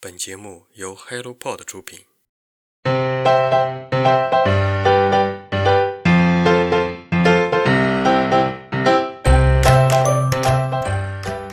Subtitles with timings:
[0.00, 1.98] 本节目由 HelloPod 出品。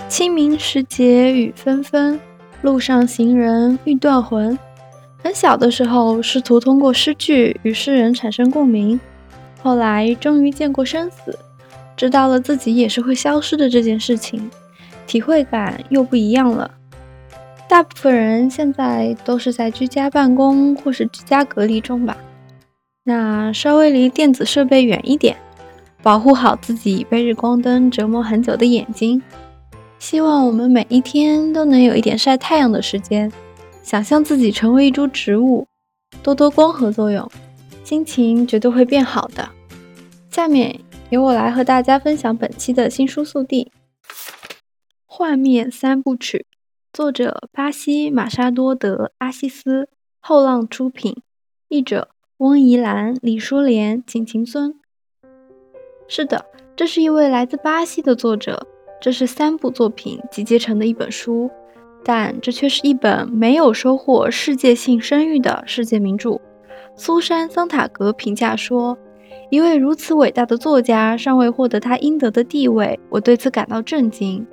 [0.07, 2.19] 清明时节雨纷纷，
[2.61, 4.55] 路上行人欲断魂。
[5.23, 8.99] 很小的时候，试图通过诗句与诗人产生共鸣，
[9.63, 11.35] 后来终于见过生死，
[11.97, 14.51] 知道了自己也是会消失的这件事情，
[15.07, 16.74] 体会感又不一样了。
[17.67, 22.15] 大部分人现在都是在居家办公或是居家隔离中吧，
[23.03, 25.35] 那稍微离电子设备远一点，
[26.03, 29.21] 保护好自己被日光灯折磨很久的眼睛。
[29.97, 33.31] 希望我们每一天都能有一点晒太阳的时间。
[33.81, 35.67] 想象自己成为一株植物，
[36.23, 37.29] 多多光合作用，
[37.83, 39.47] 心情绝对会变好的。
[40.29, 43.71] 下面由我来和大家分享本期的新书速递
[45.05, 46.45] 《幻灭三部曲》，
[46.95, 49.89] 作者巴西马沙多德阿西斯，
[50.21, 51.17] 后浪出品，
[51.67, 54.73] 译者翁怡兰、李淑莲、景晴孙。
[56.07, 58.65] 是的，这是一位来自巴西的作者，
[59.01, 61.51] 这是三部作品集结成的一本书。
[62.05, 66.39] 但这却是一本没有收获世界性声誉的世界名著。
[66.95, 68.97] 苏珊·桑塔格评价说
[69.51, 74.47] ：“一位如此伟大的作家尚未获得他应得的地位，我对此感到震惊。”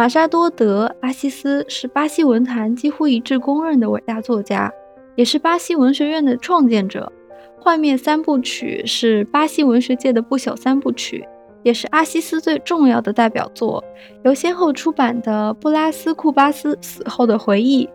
[0.00, 4.72] 马沙多德·阿西斯是巴西文坛几乎一致公认的伟大作家，
[5.14, 7.12] 也是巴西文学院的创建者。
[7.62, 11.28] 《幻灭三部曲》是巴西文学界的不朽三部曲。
[11.62, 13.84] 也是阿西斯最重要的代表作，
[14.24, 17.86] 由先后出版的布拉斯库巴斯死后的回忆、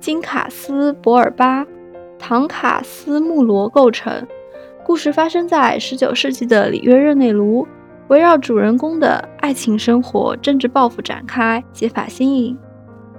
[0.00, 1.66] 金卡斯博尔巴、
[2.18, 4.26] 唐卡斯穆罗构成。
[4.82, 7.68] 故事发生在19世纪的里约热内卢，
[8.10, 12.58] 围绕主人公的爱情生活、政治抱负展开，写法新颖。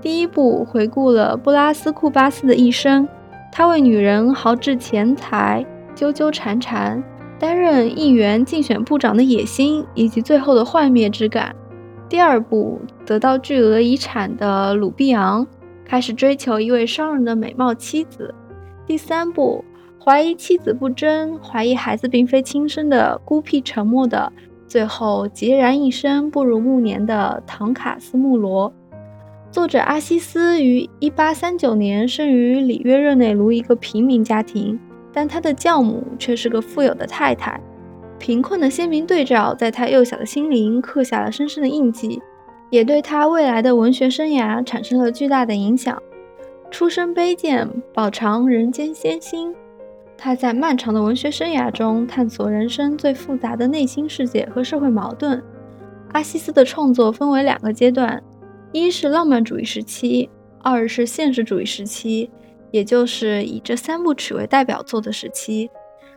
[0.02, 3.08] 第一部回顾了布拉斯库巴斯的一生，
[3.54, 7.02] 他为女人豪掷钱财，纠纠缠缠。
[7.40, 11.56] 担任议员竞选部长的野心，以及最后的幻灭之感。
[12.10, 15.48] 第二部，得到巨额遗产的鲁比昂
[15.86, 18.36] 开始追求一位商人的美貌妻子。
[18.86, 19.64] 第三部，
[19.98, 24.32] 怀疑妻子不贞，怀疑孩子并非亲生的孤僻沉默的，
[24.72, 28.74] 最后孑然一身步入暮年的唐卡斯穆罗。
[29.52, 34.80] 作者阿西斯于1839年生于里约热内卢一个平民家庭。
[35.12, 37.60] 但他的教母却是个富有的太太，
[38.18, 42.22] 贫困的鲜明对照在他幼小的心灵刻下了深深的印记，
[42.70, 46.02] 也对他未来的文学生涯产生了巨大的影响。
[46.70, 49.54] 出身卑贱，饱尝人间艰辛。
[50.24, 55.42] 他在漫长的文学生涯中探索人生最复杂的内心世界和社会矛盾。
[56.12, 58.22] 阿西斯的创作分为两个阶段，
[58.72, 60.30] 一是浪漫主义时期，
[60.62, 62.30] 二是现实主义时期。
[62.70, 65.72] 也就是以这三部曲为代表作的时期，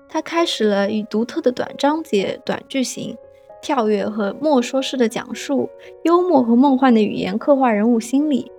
[0.06, 3.16] 他开始了以独特的短章节、短句型、
[3.62, 5.70] 跳跃和莫说式的讲述，
[6.02, 8.52] 幽默和梦幻的语言刻画人物心理。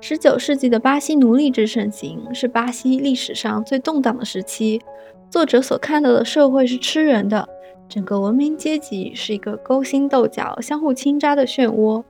[0.00, 4.80] 十九世纪的巴西奴隶制盛行，是巴西历史上最动荡的时期。
[5.28, 7.46] 作者所看到的社会是吃人的，
[7.88, 12.02] 整个文明阶级是一个勾心斗角、相互倾轧的漩涡，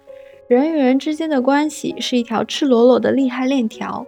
[0.48, 4.06] 人与人之间的关系是一条赤裸裸的利害链条。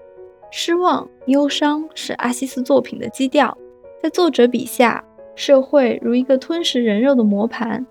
[0.50, 3.56] 失望、忧伤是阿西斯作品的基调。
[4.02, 5.02] 在作者笔下，
[5.34, 7.86] 社会如一个吞噬人肉的磨盘，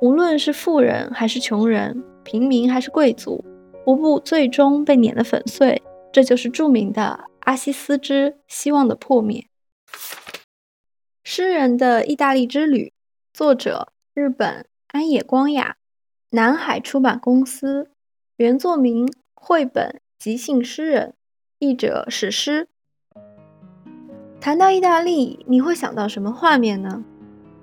[0.00, 3.42] 无论是富人还是穷人，平民还是贵族，
[3.86, 5.82] 无不最终被碾得粉碎。
[6.12, 9.46] 这就是著名的阿西斯之希望的破灭。
[11.24, 12.92] 诗人的意大利之旅，
[13.32, 15.76] 作者日本安野光雅，
[16.30, 17.90] 南海出版公司，
[18.36, 21.14] 原作名绘本即兴诗人。
[21.58, 22.68] 译者史诗。
[24.40, 27.02] 谈到意大利，你会想到什么画面呢？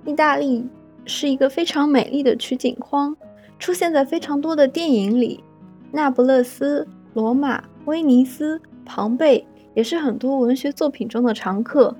[0.05, 0.67] 意大利
[1.05, 3.15] 是一个非常美丽的取景框，
[3.59, 5.43] 出现在非常多的电影里。
[5.91, 11.95] 那不勒斯、罗马、威尼斯、庞贝也是很多文学作品中的常客。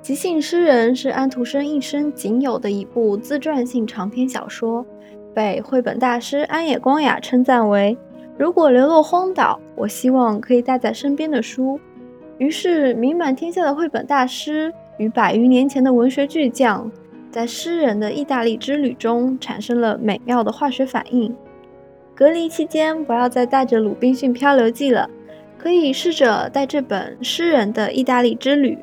[0.00, 4.86] 即兴诗人是安徒生一生仅有的一部自传性长篇小说，
[5.34, 7.98] 被绘本大师安野光雅称赞为。
[8.38, 11.80] 如果流落荒岛，我希望可以带在身边的书。
[12.38, 16.90] 于是，名满天下的绘本大师与百余年前的文学巨匠，
[17.30, 21.34] 在诗人的意大利之旅中产生了美妙的化学反应。
[22.16, 25.10] 隔离期间，不要再带着《鲁滨逊漂流记》了，
[25.58, 28.74] 可以试着带这本《诗人的意大利之旅》。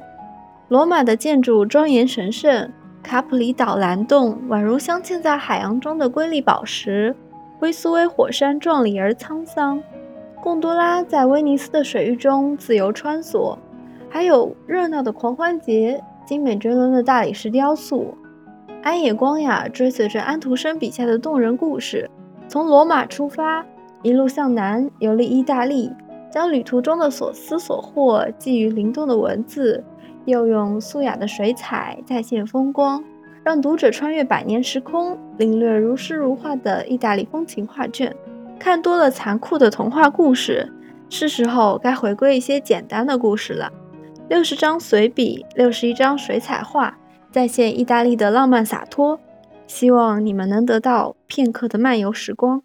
[0.67, 2.71] 罗马的建筑庄严神圣，
[3.01, 7.15] 卡普里岛蓝洞宛如镶嵌在海洋中的瑰丽宝石。
[7.59, 9.81] 威斯威火山壮丽而沧桑，
[10.39, 13.57] 贡多拉在威尼斯的水域中自由穿梭，
[14.09, 18.15] 还有热闹的狂欢节、精美绝伦的大理石雕塑。
[18.83, 22.11] 安野光雅追随着安徒生笔下的动人故事，
[22.53, 23.65] 从罗马出发，
[24.03, 25.91] 一路向南游历意大利，
[26.29, 29.83] 将旅途中的所思所获寄于灵动的文字，
[30.25, 33.03] 又用素雅的水彩再现风光，
[33.43, 38.15] 让读者穿越百年时空，领略如诗如画的意大利风情画卷。
[38.59, 40.71] 看多了残酷的童话故事，
[41.09, 43.71] 是时候该回归一些简单的故事了。
[44.29, 46.99] 六十张随笔，六十一张水彩画，
[47.31, 49.19] 再现意大利的浪漫洒脱。
[49.73, 52.61] 希望你们能得到片刻的漫游时光。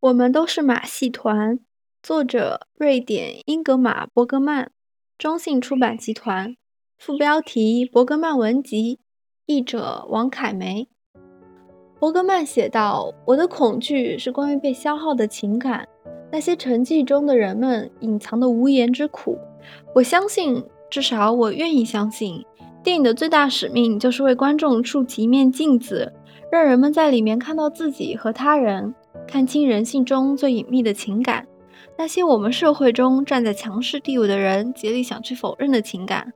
[0.00, 1.60] 我们都是马戏团。
[2.02, 4.72] 作者：瑞典英格玛·伯格曼，
[5.16, 6.56] 中信出版集团。
[6.98, 8.98] 副标题：伯格曼文集。
[9.46, 10.88] 译者：王凯梅。
[12.00, 15.88] 伯格曼写道：“我的恐惧是关于被消耗的情感，
[16.32, 19.38] 那些沉寂中的人们隐藏的无言之苦。
[19.94, 22.44] 我相信，至少我愿意相信，
[22.86, 26.12] 电影的最大使命就是为观众竖起一面镜子，
[26.52, 28.94] 让人们在里面看到自己和他人，
[29.26, 31.48] 看清人性中最隐秘的情感，
[31.98, 36.32] 那些我们社会中站在强势地位的人竭力想去否认的情感。”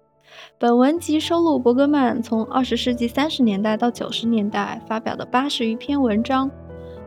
[0.58, 6.50] 本文集收录伯格曼从二十世纪三十年代到九十年代发表的八十余篇文章，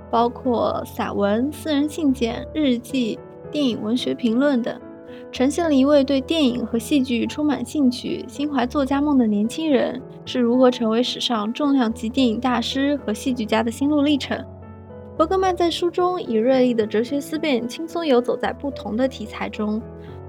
[0.09, 3.19] 包括散文、私人信件、日记、
[3.51, 4.79] 电影文学评论等，
[5.33, 14.45] 呈现了一位对电影和戏剧充满兴趣、心怀作家梦的年轻人是如何成为史上重量级电影大师和戏剧家的心路历程。
[15.17, 19.81] 伯格曼在书中以锐利的哲学思辨，轻松游走在不同的题材中。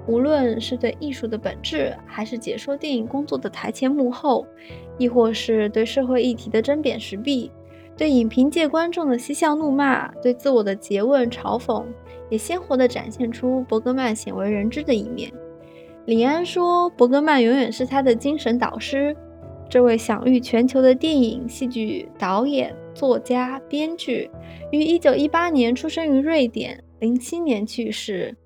[0.07, 4.47] 无论是对艺术的本质，还是解说电影工作的台前幕后，
[4.97, 7.51] 亦或是对社会议题的针砭时弊，
[7.97, 11.85] 对影评界观众的嬉笑怒骂，对自我的诘问嘲讽，
[12.29, 15.33] 也鲜活地展现出伯格曼鲜为人知的一面。
[16.07, 19.17] 李安说：“伯格曼永远是他的精神导师。”
[19.71, 24.31] 这位享誉全球的电影、戏剧导演、作家、编剧，
[24.71, 28.37] 于1918年出生于瑞典，07年去世。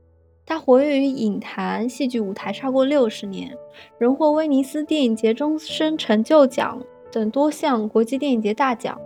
[0.47, 3.53] 他活跃于影坛、戏剧舞台超过六十年，
[3.99, 6.81] 荣获威尼斯电影节终身成就奖
[7.11, 8.99] 等多项国际电影节大奖，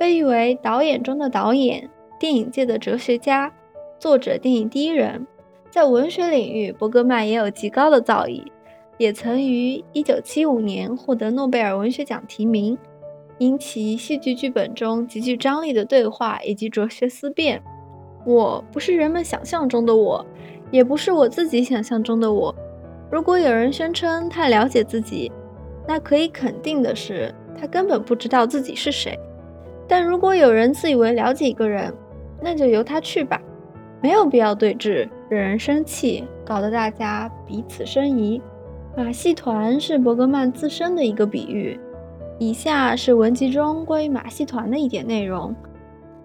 [0.00, 1.86] 被誉为导演中的导演、
[2.18, 3.52] 电影界的哲学家、
[3.98, 5.26] 作者电影第一人。
[5.68, 8.42] 在文学领域，伯格曼也有极高的造诣，
[8.96, 12.78] 也曾于1975年获得诺贝尔文学奖提名，
[13.36, 17.62] 因其戏剧剧本中极具张力的对话以及哲学思辨。
[18.24, 20.24] 我不是人们想象中的我。
[20.70, 22.54] 也不是我自己想象中的我。
[23.10, 25.30] 如果有人宣称他了解自己，
[25.86, 29.18] 那可以肯定的是，他根本不知道自己是谁。
[29.90, 31.92] 但如果有人自以为了解一个人，
[32.40, 33.42] 那就由他去吧，
[34.00, 38.40] 没有必要对峙，惹人生气，搞得大家彼此生疑。
[38.96, 41.76] 马戏团是伯格曼自身的一个比喻。
[42.38, 45.52] 以下是文集中关于马戏团的一点内容，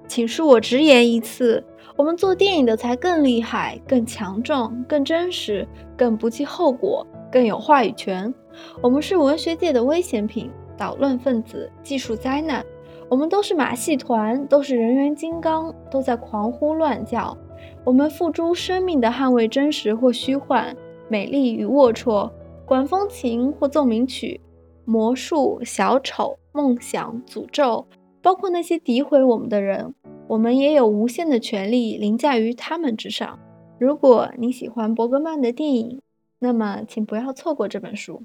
[0.08, 1.64] 请恕我直言一次。
[1.96, 8.32] 我们做电影的才更厉害、更强壮、更真实、更不计后果、更有话语权。
[8.80, 12.64] 我们是文学界的危险品、捣乱分子、技术灾难。
[13.08, 17.38] 我们都是马戏团，都是人猿金刚，都在狂呼乱叫。
[17.84, 20.76] 我们付诸生命的捍卫真实或虚幻、
[21.08, 22.32] 美丽与龌龊、
[22.66, 24.42] 管风琴或奏鸣曲、
[24.86, 27.86] 魔术、小丑、梦想、诅咒，
[28.24, 29.94] 包括那些诋毁我们的人。
[30.28, 33.38] 我们也有无限的权利凌驾于他们之上。
[33.78, 36.02] 如果你喜欢伯格曼的电影，
[36.40, 38.24] 那么请不要错过这本书。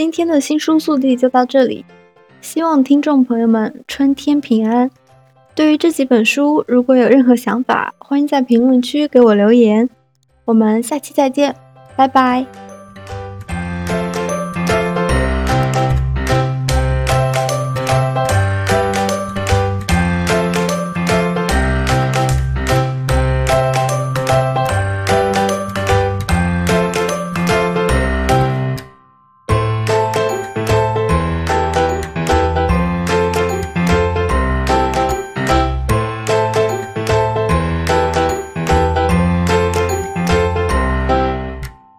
[0.00, 1.84] 今天的新书速递就到这里，
[2.40, 4.90] 希望听众朋友们春天平安。
[5.54, 9.90] 对于这几本书，如果有任何想法，欢迎在评论区给我留言。
[10.46, 11.54] 我们下期再见，
[11.96, 12.69] 拜拜。